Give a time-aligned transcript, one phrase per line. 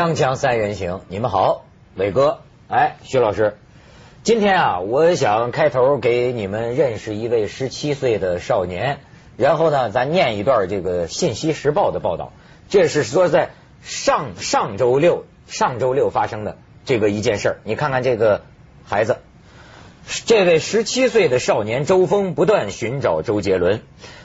[0.00, 3.58] 锵锵三人行，你们好，伟哥，哎，徐老师，
[4.22, 9.00] 今天啊，我想开头给你们认识一位十七岁的少年，
[9.36, 12.32] 然后呢，咱念一段这个《信息时报》的报道，
[12.70, 13.50] 这是说在
[13.82, 18.40] 上上周六上周六发生的这个一件事儿，你看看这个
[18.86, 19.18] 孩子。
[20.26, 23.82] 这位十七岁的少年周峰不断寻找周杰伦，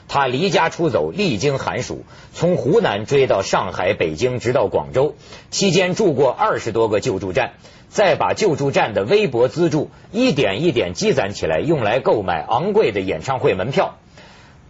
[0.08, 5.14] 他离家出走，历经寒暑，从湖南追到上海、北京，直到广州，
[5.50, 7.52] 期间住过二十多个救助站，
[7.88, 13.96] 再把救助站的微薄资助一点一点积攒起来，用来购买昂贵的演唱会门票。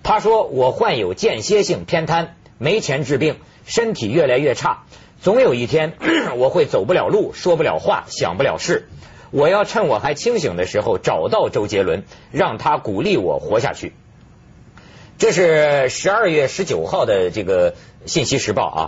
[0.02, 4.84] 他说：“我患有间歇性偏瘫，没钱治病，身体越来越差，
[5.20, 5.94] 总有一天
[6.36, 8.88] 我会走不了路，说不了话，想不了事。”
[9.30, 13.92] 我要趁我还清醒的时候找到周杰伦，让他鼓励我活下去。
[15.18, 18.80] 这是十二月十九号的这个信息时报啊。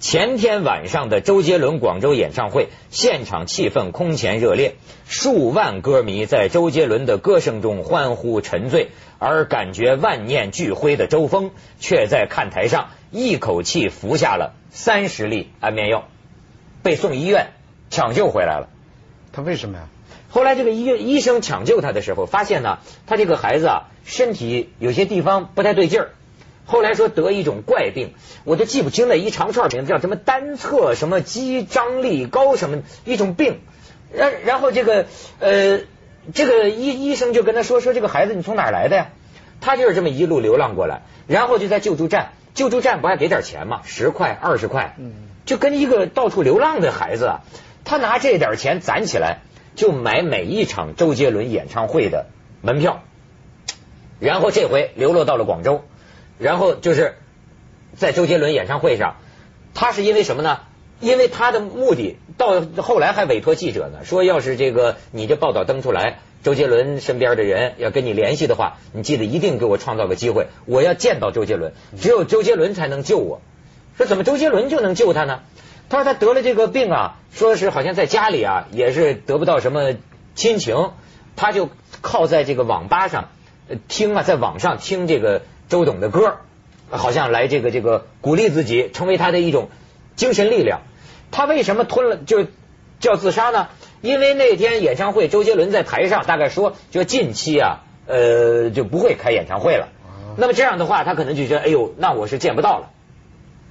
[0.00, 4.74] 前天晚上的周杰伦广州演唱会，现场气氛空前热烈，
[5.06, 8.88] 数万歌迷在周杰伦的歌声中欢呼沉醉，
[9.18, 16.08] 而感觉万念俱灰的周峰，却在看台上一口气服下了三十粒安眠药，
[16.82, 17.52] 被送医院
[17.88, 18.68] 抢救回来了。
[19.34, 19.88] 他为什么呀？
[20.30, 26.10] 后来这个医医生抢救他的时候，发现呢，他这个孩子啊，身体有些地方不太对劲儿。
[26.66, 33.60] 后来说得一种怪病，我都记不清了，一长串名字叫什么单侧什么肌张力高什么一种病。
[34.12, 35.06] 然然后这个
[35.40, 35.80] 呃，
[36.32, 39.08] 这个医医生就跟他说说这个孩子你从哪儿来的呀？
[39.60, 43.82] 他就是这么一路流浪过来，然后就在救助站，救助站不还给点钱吗？
[43.84, 44.96] 十块二十块，
[45.44, 47.34] 就跟一个到处流浪的孩子。
[47.84, 49.40] 他拿这点钱攒起来，
[49.76, 52.26] 就买每一场周杰伦演唱会的
[52.62, 53.02] 门票，
[54.20, 55.84] 然后这回流落到了广州，
[56.38, 57.16] 然后就是
[57.94, 59.16] 在周杰伦演唱会上，
[59.74, 60.60] 他是因为什么呢？
[61.00, 73.42] 因为他的目的到后来还委托记者呢，说要是这个你这报道登出来，周杰伦身边的人要跟你联系的话，你记得一定给我创造个机会，我要见到周杰伦，只有周杰伦才能救我。
[73.98, 75.40] 说怎么周杰伦就能救他呢？
[75.88, 79.94] 他说他得了这个病啊，说是好像在家里啊也是得不到什么
[80.34, 80.92] 亲情，
[81.36, 81.68] 他就
[82.00, 83.28] 靠在这个网吧上
[83.88, 86.38] 听啊，在网上听这个周董的歌，
[86.90, 89.68] 好像来这个这个鼓励自己，成为他的一种
[90.16, 90.80] 精神力量。
[91.30, 92.46] 他为什么吞了就
[93.00, 93.68] 叫自杀呢？
[94.00, 99.88] 因为那天演唱会，周杰伦在台上大概说，就近期啊呃就不会开演唱会了。
[100.36, 102.90] 那么这样的话，他可能就觉得哎呦，那我是见不到了，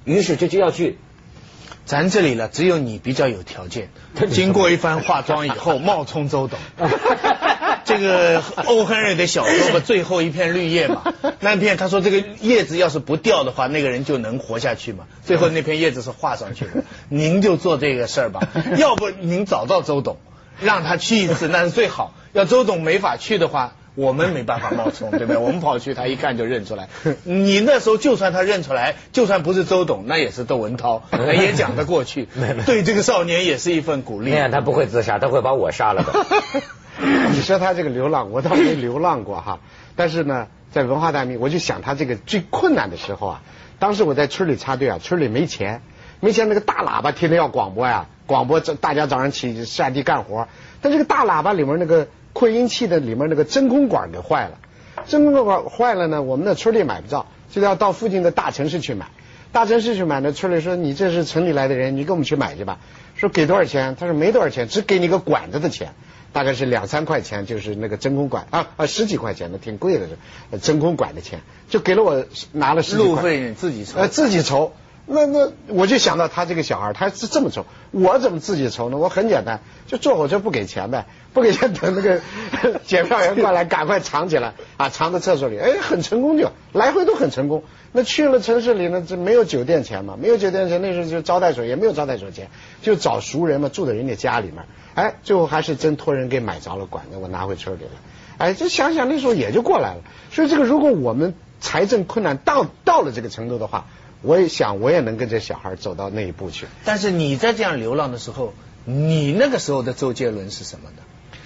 [0.04, 0.98] 于是就就要去。
[1.84, 3.90] 咱这里呢，只有你比较有条件。
[4.30, 6.58] 经过一番化妆以后，冒充周董。
[7.84, 15.04] 这个欧亨瑞的小说《最后一片绿叶》嘛， 那片他说这个叶子要是不掉的话，那个人就能活下去嘛。
[15.22, 18.40] 最后那片叶子是画上去的，您就做这个事儿吧。
[18.78, 20.16] 要不您找到周董，
[20.60, 22.14] 让他去一次，那是最好。
[22.32, 23.74] 要周董没法去的话。
[23.94, 25.36] 我们没办法冒充， 对不对？
[25.36, 26.88] 我们跑去，他一看就认出来。
[27.22, 32.26] 你那时候就算他认出来，就算不是周董，那也是窦文涛， 也讲得过去。
[32.66, 34.30] 对这个少年也是一份鼓励。
[34.30, 36.12] 那样他不会自杀，他会把我杀了的。
[37.30, 39.60] 你说他这个流浪，我倒没流浪过哈。
[39.94, 43.42] 但是呢，在文化大革命，我就想他这个最困难的时候啊。
[43.78, 45.82] 当时我在村里插队啊，村里没钱，
[46.18, 50.48] 没钱，那个大喇叭天天要广播呀，广播大家早上起下地干活。
[50.80, 52.08] 但这个大喇叭里面那个。
[52.34, 54.58] 扩音器的里面那个真空管给坏了，
[55.06, 59.06] 真空管坏了呢，我们那村里买不着，就要到附近的大城市去买。
[59.52, 62.80] 大城市去买呢，村里说你这是城里来的人，你跟我们去买去吧。
[63.14, 63.96] 说给多少钱？
[63.98, 65.94] 他说没多少钱，只给你个管子的钱，
[66.32, 74.72] 大概是两三块钱，就是那个真空管啊啊十几块钱的，挺贵的是真空管的钱，就给了我拿了十几路费你自己筹，呃自己筹。
[75.06, 78.96] 那那我就想到他这个小孩他是这么愁，我怎么自己愁呢？
[78.96, 81.04] 我很简单，就坐火车不给钱呗，
[81.34, 82.20] 不给钱等那个
[82.86, 87.64] 检票员过来，赶快藏起来啊，藏在厕所里，哎，很成功就来回都很成功。
[87.92, 92.48] 那去了城市里呢，这没有酒店钱嘛，没有酒店钱，那时候就招待所也没有招待所钱，
[92.80, 94.64] 就找熟人嘛，住在人家家里面，
[94.94, 97.90] 哎，最后还是真托人给买着了管子，我拿回村里了。
[98.38, 100.00] 哎，就想想那时候也就过来了。
[100.32, 103.84] 所以这个如果我们财政困难到到了这个程度的话。
[104.24, 106.66] 我也想，我也能跟这小孩走到那一步去。
[106.84, 108.54] 但是你在这样流浪的时候，
[108.84, 111.02] 你那个时候的周杰伦是什么呢？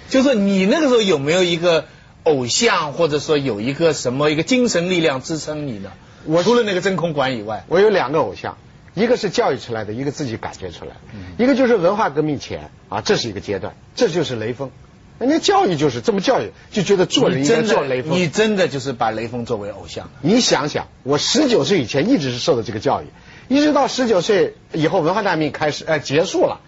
[0.09, 1.85] 就是你那个时候有没有一个
[2.23, 5.91] 偶像，或者说有一个什么一个精神力量支撑你呢？
[6.25, 8.57] 我除了那个真空管以外，我有两个偶像，
[8.93, 14.71] 一个是教育出来的，一个自己感觉出来的，一个就是文化革命前啊，这是一个阶段，这就是雷锋。
[15.19, 18.17] 人家教育就是这么教育，就觉得做人应该做雷锋。
[18.17, 20.09] 你真的就是把雷锋作为偶像？
[20.21, 23.05] 你想想，我十九岁以前一直是受的这个教育，
[23.49, 26.61] 一直到十九岁以后，文化大革命开始呃结束了，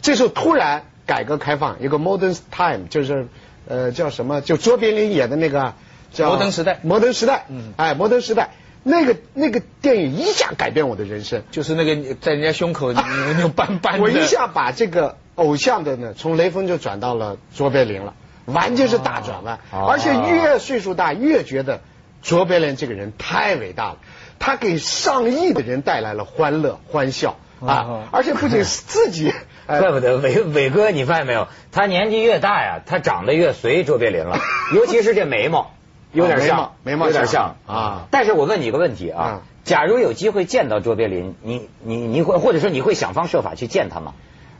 [0.00, 3.28] 这时候突然改革开放，一个 modern time 就是
[3.68, 4.40] 呃叫什么？
[4.40, 5.74] 就卓别林演的那个
[6.12, 8.54] 叫摩登时代摩登时代，嗯，哎，摩登时代。
[8.86, 13.98] 那个那个电影一下改变我的人生，就是那个在人家胸口那种斑斑。
[13.98, 18.14] 我一下把这个偶像的呢，从雷锋就转到了卓别林了，
[18.46, 19.58] 完全是大转弯。
[19.72, 21.80] 而且越岁数大，越觉得
[22.22, 23.96] 卓别林这个人太伟大了，
[24.38, 28.08] 他给上亿的人带来了欢乐欢笑啊！
[28.12, 29.32] 而且不仅是自己，
[29.66, 31.48] 怪不得伟伟哥，你发现没有？
[31.72, 34.38] 他年纪越大呀，他长得越随卓别林了，
[34.74, 35.70] 尤其是这眉毛。
[36.12, 38.06] 有点像，眉毛有点像啊。
[38.12, 44.14] 但是我问你一个问题啊，假如有机会见到卓别林，你你你会或者说你会想方设法去见他吗？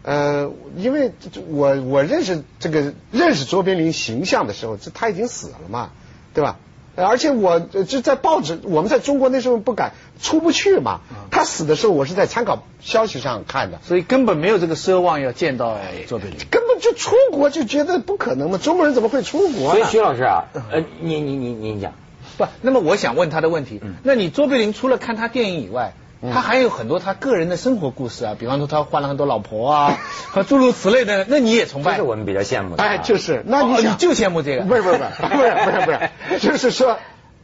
[0.04, 1.12] 呃，因为
[1.48, 5.90] 我我认识这个认识卓别林形象的时候，这他已经死了嘛，
[6.34, 6.58] 对吧？
[6.96, 11.00] 而且我就在报纸，我们在中国那时候不敢出不去嘛。
[11.30, 16.38] 他死的时候，我是在参考消息上看的，所以根本没有这个奢望要见到卓别林。
[16.52, 19.72] 根本就出国就觉得不可能嘛，中国人怎么会出国？
[19.72, 21.94] 所以徐老师啊，呃，你你你你讲，
[22.36, 25.94] 不，那么我想问他的问题，那你卓别林除了看他电影以外？
[26.32, 29.98] 他还有很多他个人的生活故事啊，比方说他换了很多老婆啊，
[30.30, 31.92] 和诸如此类的，那你也崇拜？
[31.92, 32.82] 这是我们比较羡慕的。
[32.82, 34.62] 哎，就是，那你你就羡慕这个？
[34.64, 36.98] 不是不是不是不是不是不是，就是说，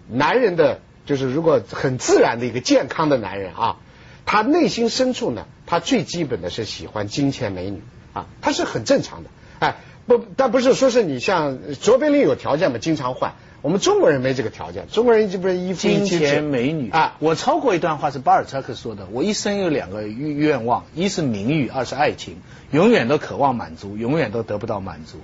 [0.08, 3.76] 男人的，就是如果很自然的一个健康的男人啊，
[4.26, 9.30] 他内心深处呢，他最基本的是喜欢金钱美女啊，他是很正常的。
[9.58, 9.76] 哎，
[10.06, 13.34] 不，但不是说是你像卓别林有条件嘛，经常换。
[13.62, 17.16] 我们中国人没这个条件，中国人一直不是一夫一妻金钱美女啊！
[17.18, 22.38] 我抄过一段话是巴尔扎克说的：我一生有两个愿愿望，一是名誉，二是爱情，
[22.70, 25.18] 永远都渴望满足，永远都得不到满足。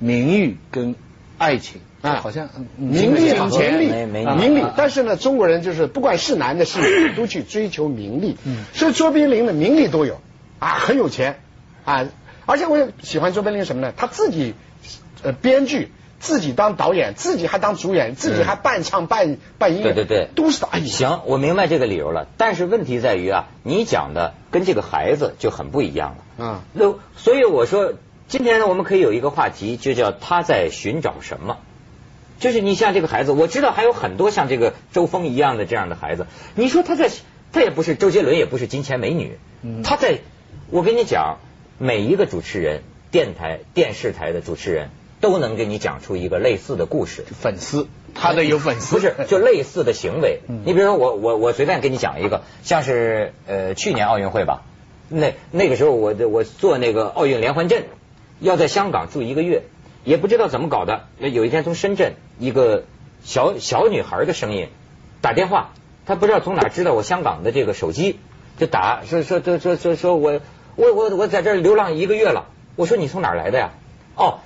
[0.00, 0.96] 名誉跟
[1.38, 4.64] 爱情啊，好像名利、金钱、名利。
[4.76, 8.36] 但是呢，中国人就是不管是男的是女，都去追求名利。
[8.44, 10.20] 嗯所以卓别林的名利都有
[10.58, 11.38] 啊，很有钱
[11.84, 12.08] 啊。
[12.46, 13.92] 而且我也喜欢卓别林什么呢？
[13.96, 14.54] 他自己
[15.22, 15.92] 呃编剧。
[16.26, 22.26] 自己当导演，自己还当主演，自己还半唱半半音乐，对对对，都是哎行，我明白这个理由了。
[22.36, 26.16] 但是问题在于啊，你讲的跟这个孩子就很不一样了。
[26.38, 27.94] 嗯，那所以我说，
[28.26, 31.58] 今天呢，我们可以有一个话题，就叫他在寻找什么。
[32.40, 36.26] 就是你像这个孩子，我知道还有很多像这个周峰一样的这样的孩子。
[36.56, 37.08] 你说他在，
[37.52, 39.38] 他也不是周杰伦，也不是金钱美女。
[39.84, 40.18] 他在，
[40.70, 41.38] 我跟你讲，
[41.78, 42.82] 每一个主持人，
[43.12, 44.90] 电台、电视台的主持人。
[45.20, 47.24] 都能给你讲出一个类似的故事。
[47.24, 50.40] 粉丝，他的有粉丝，不是就类似的行为。
[50.46, 54.62] 你比如说我我我随便给你讲一个，像是呃去年奥运会吧，
[55.08, 57.84] 那那个时候我我做那个奥运连环阵，
[58.40, 59.62] 要在香港住一个月，
[60.04, 61.04] 也不知道怎么搞的。
[61.18, 62.84] 有一天从深圳一个
[63.24, 64.68] 小小女孩的声音
[65.22, 65.70] 打电话，
[66.04, 68.18] 她不知道从哪知道我香港的这个手机，
[68.58, 70.40] 就打说说说说说说我
[70.76, 72.46] 我我我在这流浪一个月了。
[72.76, 73.70] 我说你从哪来的呀？
[74.14, 74.40] 哦。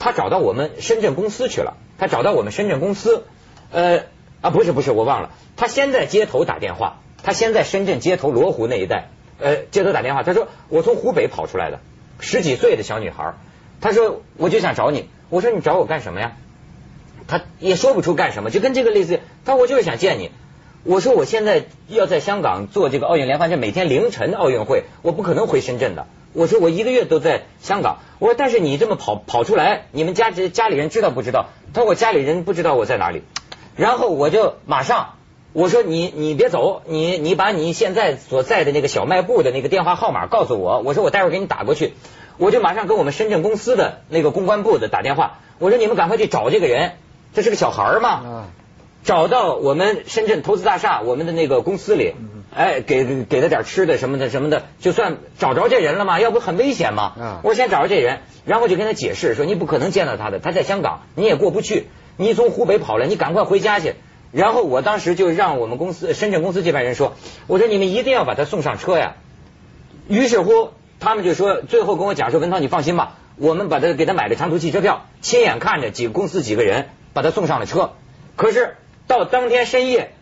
[0.00, 3.24] 他找到我们深圳公司去了，他找到我们深圳公司，
[3.70, 4.04] 呃
[4.40, 11.78] 啊不是不是我忘了，他先在街头打电话，他先在深圳街头罗湖那一带，呃街头打电话，他说我从湖北跑出来的，
[12.18, 13.34] 十几岁的小女孩，
[13.80, 16.32] 他说我就想找你，我说你找我干什么呀？
[17.28, 20.30] 他也说不出干什么，就跟这个类似，他说我就是想见你，
[20.82, 26.06] 我说我现在要在香港做这个奥运连环阵，每天凌晨奥运会，我不可能回深圳的。
[26.32, 31.46] 我说我一个月都在香港，我说但是你这么跑跑出来，你们家家里人知道不知道？
[31.74, 33.22] 他说我家里人不知道我在哪里。
[33.76, 35.14] 然后我就马上
[35.52, 41.94] 我说你你别走，你你把你现在所在的那个小卖部的那个电话号码告诉我，我说我待会儿给你打过去。
[42.36, 46.92] 我就马上跟我们深圳公司的那个公关部的打电话，我说你们赶快去找这个人，
[47.34, 48.46] 这是个小孩嘛，
[49.02, 52.14] 找到我们深圳投资大厦我们的那个公司里。
[52.54, 57.40] 哎，给给他点吃的什么的什么的，就算找着这人了嘛，要不很危险嘛。
[57.44, 61.86] 我先找着这人，然后就跟他解释说，你不可能见到他的，他在香港，你也过不去。
[62.16, 63.94] 你从湖北跑来，你赶快回家去。
[64.32, 67.14] 然后我当时就让我们公司深圳公司这边人说，
[67.46, 69.14] 我说你们一定要把他送上车呀。
[70.08, 77.92] 于是乎，他们就说，最后跟我讲说，文涛你放心吧，我们把他给他买了长途汽车票，亲眼看着几个公司几个人把他送上了车。
[78.36, 78.76] 可是
[79.06, 80.12] 到当天深夜，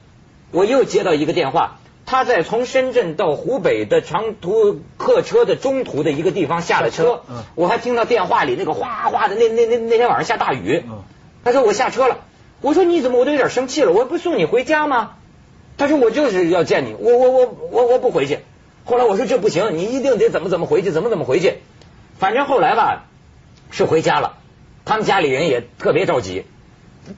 [0.53, 1.79] 我又接到一个电话。
[2.11, 7.21] 他在从深圳到湖北的长途客车的中途的一个地方下了车，
[7.55, 10.85] 我还听到电话里那个哗哗的，那那那那天晚上下大雨，
[11.45, 12.21] 他说我下车了，
[12.62, 15.17] 我说你怎么我都有点生气了，我不送你回家吗？
[15.77, 18.38] 他说我就是要见你，我我我我我不回去。
[18.87, 21.59] 后来我说这不行，你一定得怎么怎么回去，怎么怎么回去。
[22.19, 23.05] 反正后来吧
[23.71, 24.38] 是回家了，
[24.87, 26.47] 他们家里人也特别着急。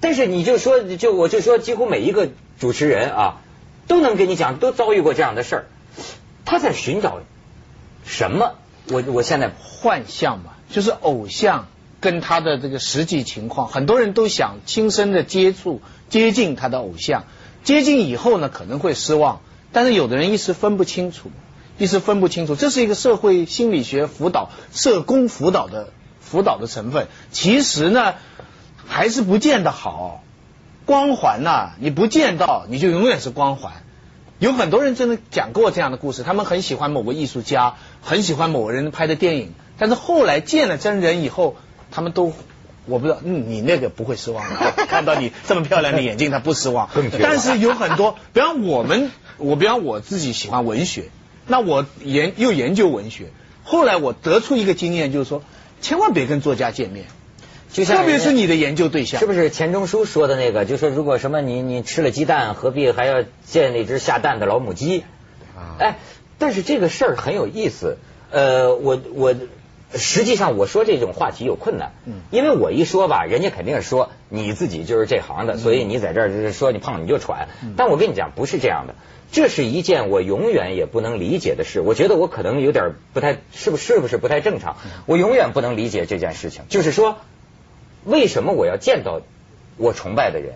[0.00, 2.28] 但是你就说就我就说几乎每一个
[2.58, 3.39] 主持人啊。
[3.90, 5.66] 都能给你讲，都遭遇过这样的事儿。
[6.44, 7.18] 他在寻找
[8.06, 8.54] 什么？
[8.88, 11.66] 我我现在幻象嘛，就是偶像
[12.00, 17.24] 跟他的这个实际情况，很多人都想亲身的接触、接近他的偶像，
[17.64, 19.40] 接近以后呢可能会失望，
[19.72, 21.32] 但是有的人一时分不清楚，
[21.76, 27.08] 一时分不清楚，这是一个社会心理学辅导、社工辅导的辅导的成分。
[27.32, 28.14] 其实呢，
[28.86, 30.22] 还是不见得好。
[30.86, 33.72] 光环呐，你不见到，你就永远是光环。
[34.38, 41.56] 有很多人真的讲过这样的故事，他们很喜欢某个艺术家，很喜欢某个人拍的电影，但是后来见了真人以后，
[41.90, 42.32] 他们都
[42.86, 46.88] 我不知道，嗯，你那个不会失望的， 看到你这么漂亮的眼睛，他不失望。
[47.20, 51.10] 但是有很多，比方我们，我比方我自己喜欢文学，
[51.46, 53.26] 那我研又研究文学，
[53.62, 55.42] 后来我得出一个经验，就是说，
[55.82, 57.04] 千万别跟作家见面。
[57.72, 60.64] 就像特别是你的研究对象，是不是钱钟书说的那个？
[60.64, 65.04] 就说如果什么你你吃了鸡蛋，何必还要见那只下蛋的老母鸡？
[65.56, 65.98] 啊，哎，
[66.38, 67.98] 但是这个事儿很有意思。
[68.32, 69.34] 呃，我我
[69.94, 77.48] 实际上我说这种话题有困难，嗯，因为我一说吧，人家肯定是说你自己就是这行的，所以你在这儿就是说你胖你就喘。
[77.76, 78.94] 但我跟你讲，不是这样的，
[79.30, 81.80] 这是一件我永远也不能理解的事。
[81.80, 84.76] 我觉得我可能有点不太，是不是不是不太正常？
[85.06, 87.16] 我永远不能理解这件事情，就是说。
[88.04, 89.20] 为什么我要见到
[89.76, 90.54] 我崇拜的人？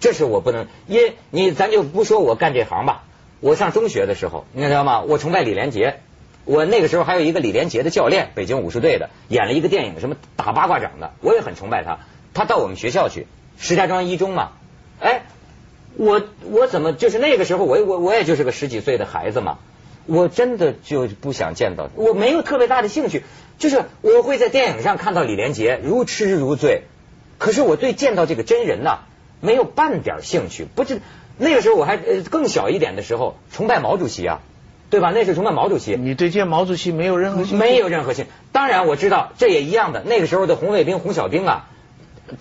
[0.00, 3.04] 这是我不能，因你咱就不说我干这行吧。
[3.40, 5.02] 我上中学的时候，你知道吗？
[5.02, 6.00] 我崇拜李连杰。
[6.46, 11.98] 我那个时候还有一个李连杰的教练，北京武术队的，演了一个电影，什么打八卦掌的，我也很崇拜他。
[12.32, 13.26] 他到我们学校去，
[13.58, 14.52] 石家庄一中嘛。
[15.00, 15.24] 哎，
[15.96, 19.58] 我我怎么就是那个时候，我我我也就是个十几岁的孩子嘛。
[20.06, 23.22] 我真的就不想见到，我没有特别大的兴趣。
[23.60, 26.82] 就是我会在电影上看到李连杰如痴如醉，
[27.38, 29.00] 可是我对见到这个真人呐，
[29.40, 30.64] 没有半点兴趣。
[30.64, 31.00] 不是
[31.36, 34.40] 那个时候我还更小一点的时候，崇拜毛主席啊，
[34.88, 35.12] 对吧？
[35.14, 35.94] 那是崇拜毛主席。
[35.94, 37.56] 你对见毛主席没有任何兴趣？
[37.56, 38.30] 没有任何兴趣。
[38.50, 40.02] 当然我知道这也一样的。
[40.04, 41.68] 那个时候的红卫兵、红小兵啊。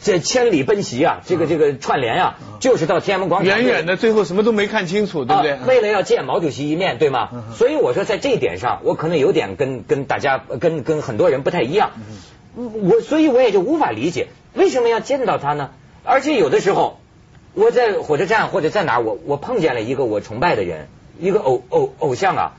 [0.02, 5.58] 这千里奔袭啊，这个这个串联啊，就是到天安门广场，远远的，最后什么都没看清楚，对不对？
[5.68, 7.30] 为了要见毛主席一面，对吗？
[7.56, 11.92] 所以我说在这一点上，我可能有点跟跟大家跟跟很多人不太一样。
[12.56, 15.72] 我所以我也就无法理解为什么要见到他呢？
[16.04, 17.00] 而且有的时候
[17.54, 20.88] 我在火车站或者在哪，我我碰见了一个我崇拜的人，
[21.20, 22.52] 一个偶偶偶像啊，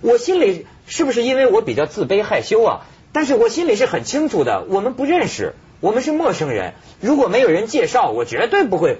[0.00, 2.80] 我心里是不是因为我比较自卑害羞啊？
[3.12, 5.54] 但是我心里是很清楚的，我们不认识。
[5.80, 8.98] 我们是陌生人，如果没有人介绍，我绝对不会。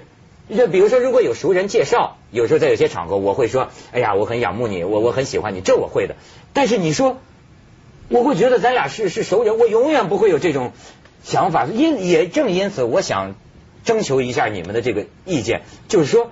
[0.55, 6.15] 就比如说，如果有熟人介绍，有时候在有些场合，我会说：“哎呀，我很仰慕你，我我很喜欢你。”这我会的。
[6.53, 7.19] 但是你说，
[8.07, 10.71] 我会觉得咱俩是是熟人，我永远不会有这种
[11.23, 11.65] 想法。
[11.65, 13.35] 因也正因此，我想
[13.83, 16.31] 征求一下你们的这个意见，就是说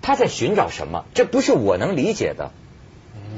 [0.00, 1.04] 他在寻找什么？
[1.12, 2.52] 这不是我能理解的。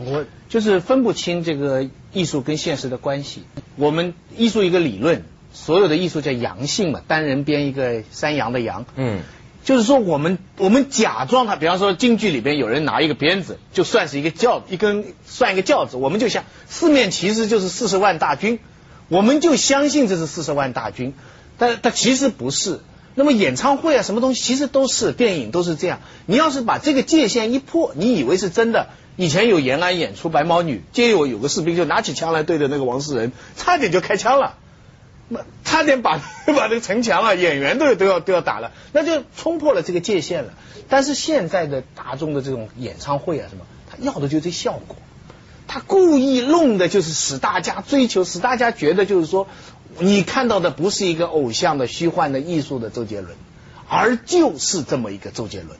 [0.05, 3.43] 我就是分不清这个艺术跟现实的关系。
[3.75, 5.25] 我们艺术一个理论。
[5.53, 9.21] 所有的艺术叫阳性嘛，单人编一个山羊的羊，嗯，
[9.65, 18.59] 就是说我们我们假装他，比方说京剧里边有人拿一个鞭子，就算是一个轿一根算一个轿子，我们就想四面其实就是四十万大军，
[19.09, 21.15] 我们就相信这是四十万大军，
[21.59, 22.81] 但但其实不是。
[23.15, 28.89] 那么演唱会啊什么东西其实都是电影都是这样，你要是把这个界限一破，你以为是真的。
[29.17, 34.55] 以前有延安演出白毛女，结果有个士兵就拿起枪来对着那个王世仁，差点就开枪了。
[35.65, 40.53] 差点把把这个城墙啊，演员都都要都要打了，那就冲破了这个界限了。
[40.89, 44.97] 但是现在的大众的这种演唱会啊，什么，他要的就是这效果，
[45.67, 49.47] 他故意弄的就是使大家追求，使大家觉得就是说，
[49.99, 53.35] 你看到的不是一个偶像的虚幻的艺术的周杰伦，
[53.89, 55.79] 而就是这么一个周杰伦。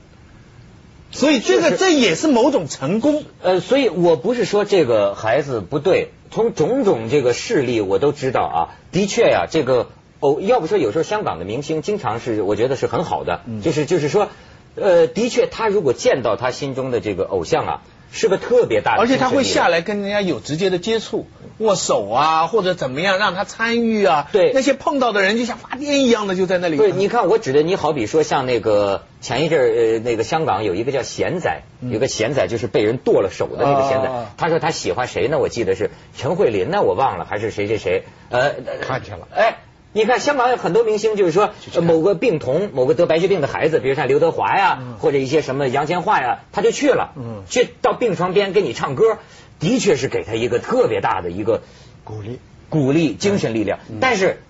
[1.11, 3.25] 所以这个这也是某种成功。
[3.43, 6.11] 呃，所以我不是说这个孩子不对。
[6.33, 8.59] 从种种这个事例，我都知道啊，
[8.91, 14.29] 的确呀，这个偶要不说有时候香港的明星经常是，我觉得是很好的，就是就是说，
[14.75, 17.83] 呃，的确他如果见到他心中的这个偶像啊。
[18.13, 21.27] 是个特别大的，而且他会下来跟人家有直接的接触，
[21.59, 24.29] 握手啊，或者怎么样让他参与啊。
[24.31, 26.77] 对，那些碰到的人就像发癫一样的就在那里。
[26.77, 35.39] 对，你看我指的你好比说像那个前一阵呃那个香港有一个叫贤仔，有个贤仔就是被人剁了手的那个贤仔，他说他喜欢谁呢？
[35.39, 38.53] 我记得是陈慧琳呢，我忘了还是谁谁谁呃
[38.83, 39.57] 看见了哎。
[39.95, 41.51] 你看，香港有很多明星，就是说
[41.83, 47.13] 某个病童、某个得白血病的孩子，比如像刘德华呀，或者一些什么杨千嬅呀，他就去了，
[47.49, 49.19] 去到病床边给你唱歌，
[49.61, 51.63] 的确是给他一个特别大的一个
[52.05, 52.39] 鼓励、
[52.71, 53.81] 鼓励、精神力量。
[54.01, 54.41] 但是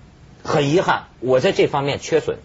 [0.45, 2.39] 很遗憾，我在这方面缺损，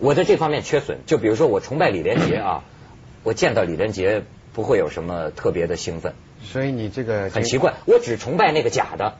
[0.00, 0.98] 我在这方面缺损。
[1.06, 2.64] 就比如说，我崇拜李连杰啊，
[3.22, 6.14] 我见到李连杰不会有什么特别的兴奋。
[6.42, 9.14] 所以你这个很奇怪，我只崇拜那个假的，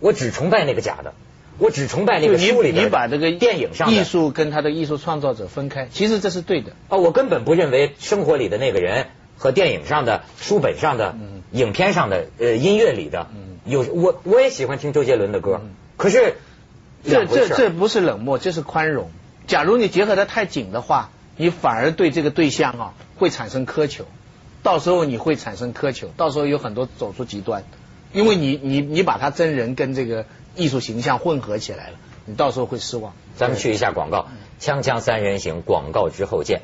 [0.00, 1.14] 我只崇拜那个假的，
[1.58, 6.72] 我只崇拜那个书里你把这个电影上艺术跟他的艺术创造者分开，其实这是对的。
[6.88, 11.16] 啊，我根本不认为生活里的那个人和电影上的、书本上的、
[11.52, 13.26] 影片上的、呃音乐里的，
[13.64, 15.60] 有我我也喜欢听周杰伦的歌，
[15.96, 16.34] 可是
[17.04, 19.10] 这这这不是冷漠，这是宽容。
[19.46, 24.04] 假如你结合的太紧的话，你反而对这个对象啊会产生苛求，
[24.62, 27.64] 到时候你会产生苛求，到时候有很多走出极端，
[28.12, 30.24] 因为你你你把他真人跟这个
[30.56, 33.12] 艺术形象混合起来了，你到时候会失望。
[33.36, 34.28] 咱们去一下广告，
[34.60, 36.62] 锵锵三人行广告之后见。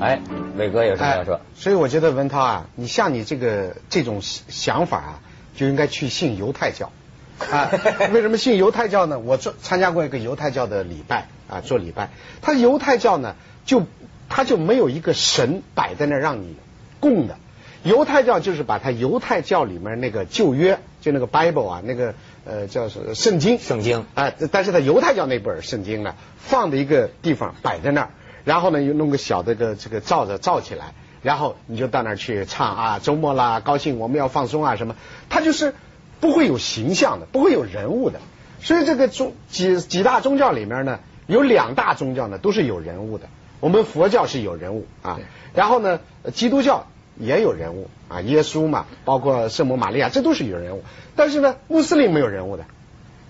[0.00, 0.20] 哎，
[0.56, 1.40] 伟哥有什么要说？
[1.54, 5.20] 所以我觉得文涛啊，你像你这个这种想法啊，
[5.56, 6.92] 就应该去信犹太教
[7.50, 7.70] 啊。
[8.12, 9.18] 为什么信犹太教呢？
[9.18, 12.10] 我做参加过一个犹太教的礼拜啊，做礼拜。
[12.42, 13.86] 他犹太教呢，就
[14.28, 16.56] 他就没有一个神摆在那让你
[17.00, 17.36] 供的。
[17.84, 22.14] 犹太教就是把他犹太教里面那个旧约，就那个 Bible 啊，那个
[22.44, 28.10] 呃叫什圣经，圣经啊，但是他犹太教那本圣经呢，放在一个地方摆在那儿。
[28.44, 30.92] 然后呢，又弄个小的个这个罩子罩起来，
[31.22, 34.96] 然后你就到那儿去唱啊，周末啦，高兴，我们要放松啊什么。
[35.28, 35.74] 他就是
[36.20, 38.20] 不会有形象的，不会有人物的。
[38.60, 43.28] 所以这个宗几几大宗教里面呢，有两大宗教呢都是有人物的。
[43.60, 45.18] 我们佛教是有人物啊，
[45.54, 46.00] 然后呢，
[46.32, 50.84] 基督教也有人物啊，耶稣嘛，包括圣母玛利亚，这都是有人物。
[51.16, 52.64] 但是呢，穆斯林没有人物的，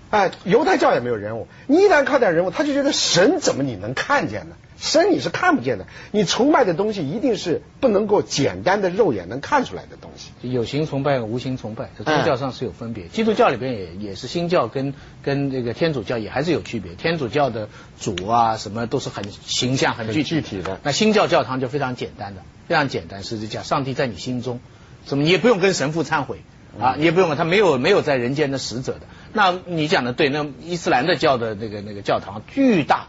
[0.09, 1.47] 哎，犹太教也没有人物。
[1.67, 4.55] 你一旦看点人物，他就觉得神怎么你能看见呢？
[4.81, 10.31] 神你是看不见的，你崇拜的东西一定是不能够简单的肉眼能看出来的东西。
[10.41, 13.07] 有形崇拜和无形崇拜，这宗教上是有分别。
[13.07, 16.93] 基督教里边也也是新教跟跟这个天主教也还是有区别。
[16.93, 17.67] 天主教的
[17.99, 20.79] 主啊什么都是很形象很具具体的。
[20.81, 24.61] 那新教教堂就非常简单的，非常简单，是讲上帝在你心中，
[25.05, 26.39] 什么你也不用跟神父忏悔
[26.79, 29.01] 啊，你也不用他没有没有在人间的使者的。
[29.33, 33.07] 那你讲的对，那伊斯兰的教的那个那个教堂巨大。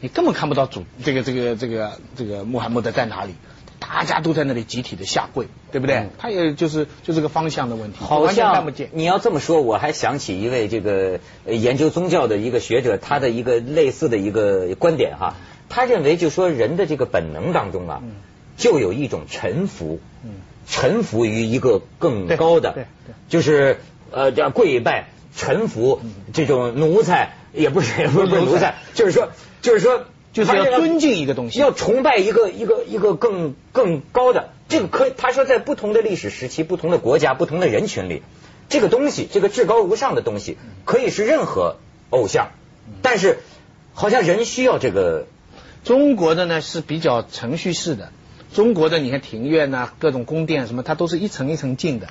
[0.00, 3.34] 你根本看不到主这个这个这个这个穆罕默德在哪里？
[3.78, 6.08] 大家都在那里集体的下跪，对不对？
[6.18, 8.88] 他也就是就这个方向的问题，好像看不见。
[8.92, 15.34] 你要这么说，我还想起一位这个研究宗教的一个学者，他的一个类似的一个观点哈。
[15.68, 18.02] 他认为就说人的这个本能当中啊，
[18.56, 20.00] 就有一种臣服，
[20.66, 22.86] 臣服于一个更高的，
[23.28, 26.00] 就是呃叫跪拜、臣服
[26.32, 29.30] 这种奴才，也不是也 不是不是奴才，就是说。
[29.62, 35.12] 就是说，就是要尊敬一个东西，要崇拜一个一个一个更更高的这个可以。
[35.16, 38.20] 他说，在不同的历史时期、不同的国家、不同的人群里，
[38.68, 41.76] 这个东西，这个至高无上的东西，可以是任何
[42.10, 42.48] 偶像。
[43.00, 43.38] 但是，
[43.94, 45.26] 好像人需要这个。
[45.82, 48.12] 中国的呢是比较程序式的，
[48.52, 52.08] 中国的你看庭院呐，各种宫殿什么，它都是一层一层进的，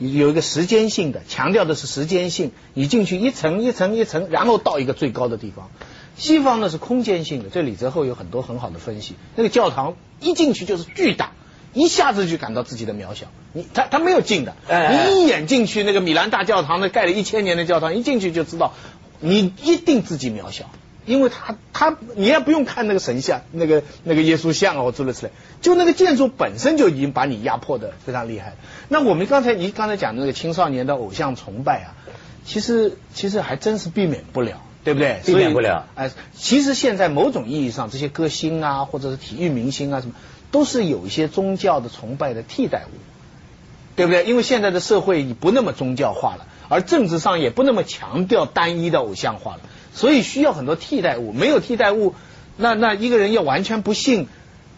[0.00, 2.52] 有一个时间性的，强调的是时间性。
[2.72, 5.70] 你进去一层一层一层，然后到一个最高的地方。
[6.16, 9.14] 西方呢是空间性的，这李泽厚有很多很好的分析。
[9.36, 11.32] 那个教堂一进去就是巨大，
[11.74, 13.26] 一下子就感到自己的渺小。
[13.52, 18.74] 你他他没有近的，你一眼进去那个米兰大教堂，那盖了一千年的教堂，一进去就知道
[19.20, 20.70] 你一定自己渺小，
[21.06, 28.54] 因为他他你也不用看那个神像，那个那个耶稣像啊，我诸如此类，就那个建筑本身就已经把你压迫的非常厉害。
[28.88, 31.88] 那我们刚才你刚才讲的那个青少年的偶像崇拜啊，
[32.44, 34.62] 其实其实还真是避免不了。
[34.82, 35.20] 对不对？
[35.26, 35.88] 避免不了。
[35.94, 40.14] 哎，其实现在某种意义上，这些歌星啊，或者是体育明星啊，什么，
[40.50, 42.96] 都是有一些宗教的崇拜的替代物，
[43.94, 44.24] 对不对？
[44.24, 49.60] 因为现在的社会已不那么宗教化了，而政治上也不那么强调单一的偶像化了，
[49.94, 51.32] 所以需要很多替代物。
[51.32, 52.14] 没有替代物，
[52.56, 54.28] 那那一个人要完全不信。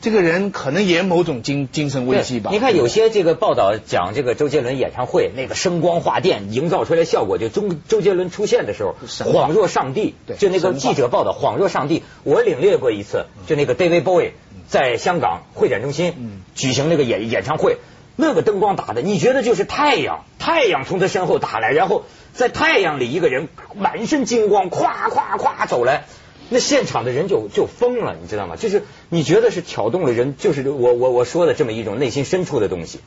[0.01, 2.51] 这个人可能也某种精精神危机吧？
[2.53, 12.03] 你看有些这个报道讲这个周杰伦演唱会那个声光化电营造出来效果，就周周杰伦出现的时候恍若上帝，就那个记者报道恍若上帝。
[12.25, 14.33] 我领略过一次，就那个 David Bowie
[14.67, 17.77] 在香港会展中心举行那个演演唱会，
[18.23, 26.05] 那个灯光打的，你觉得就是太阳，太阳从他身后打来，然后在太阳里一个人满身金光，咵咵咵走来。
[26.49, 28.55] 那现场的人就就疯了，你知道吗？
[28.55, 33.01] 就是你觉得是挑动了人，就是我我我说的这么一种内心深处的东西。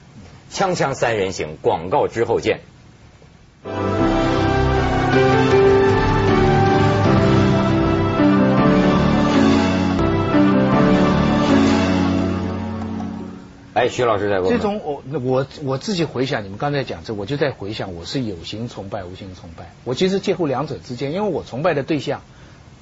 [0.52, 2.60] 锵锵三人行，广告之后见。
[13.76, 14.50] 哎，徐老师在问。
[14.50, 19.74] 这种我我我自己回想，你们刚才讲这，我就在回想，我是有形崇拜、无形崇拜。
[19.84, 22.22] 我其实介乎两者之间，因为我崇拜的对象，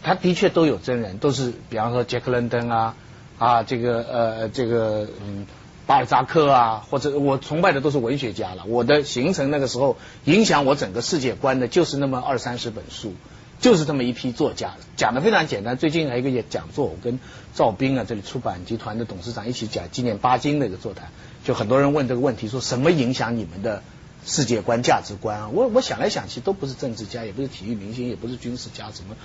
[0.03, 2.95] 他的确都有真人，都是比方说杰克伦敦啊
[3.39, 5.47] 啊，这个呃这个嗯
[5.87, 8.63] 巴尔扎克啊，或者我崇拜的都是文学家了。
[8.67, 13.13] 我的形成那个时候影响我整个世界观的，就是那么二三十本书。
[13.63, 15.77] 就是这么一批作家，讲的非常简单。
[15.77, 17.17] 最近还有一个讲座，我跟
[17.55, 21.11] 赵斌啊，这里出版集团的董事长一起讲纪念巴金的一个座谈，
[21.45, 23.81] 就很多人问这个问题，说什么影响你们的
[24.25, 25.49] 世界观、价值观啊？
[25.53, 29.15] 我我想来想去，都不是政治家，也不是体育明星，也不是军事家，什么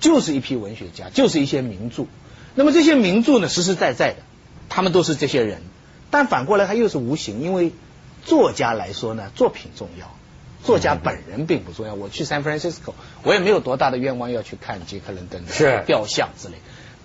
[0.00, 2.04] 就是一批文学家，就是一些名著。
[2.54, 4.16] 那么这些名著呢，实实在在的，
[4.68, 5.62] 他们都是这些人。
[6.10, 7.72] 但反过来，他又是无形，因为
[8.26, 10.14] 作家来说呢，作品重要。
[10.64, 11.94] 作家本人并不重要。
[11.94, 16.54] 我去 San Francisco，我也没有多大的愿望要去看杰克伦敦的雕像之类、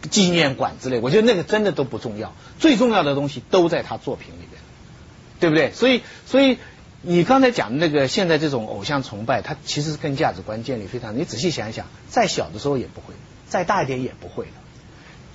[0.09, 0.99] 纪念馆之类。
[0.99, 4.61] 我觉得那个真的都不重要，最重要的东西都在他作品里边，
[5.39, 5.71] 对不对？
[5.71, 6.57] 所以，所以
[7.01, 11.17] 你刚才讲的那个现在这种偶像崇拜，它其实是跟价值观建立非常。
[11.17, 13.13] 你仔细想一想，再小的时候也不会，
[13.47, 14.51] 再大一点也不会了。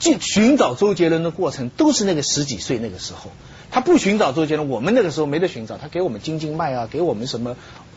[0.00, 3.30] 去寻找周杰伦的过程都是那个十几岁那个时候。
[3.70, 5.76] 他不寻找周杰伦，我们那个时候没得寻找。
[5.76, 7.54] 他给我们金金麦啊，给我们什么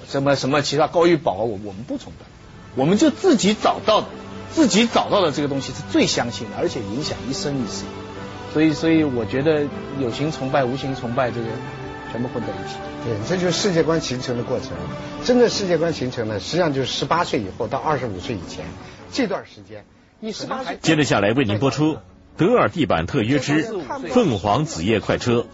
[0.07, 2.25] 什么什么其他高玉宝啊，我我们不崇拜，
[2.75, 4.07] 我们就自己找到的，
[4.51, 7.83] 自己找到的这个东西是最相信的，而且影响一生一世。
[8.53, 9.65] 所以，所以我觉得
[9.99, 11.47] 有形崇拜、无形崇拜这个
[12.11, 12.75] 全部混在一起。
[13.05, 14.71] 对，这就是世界观形成的过程。
[15.23, 18.65] 真的世界观形成呢，实际上就是十八岁以后到二十五岁以前
[19.11, 19.85] 这段时间。
[20.19, 20.77] 你十八岁。
[20.81, 21.97] 接着下来为您播出。
[22.37, 23.67] 德尔地板特约之
[24.09, 25.45] 凤凰子夜快车。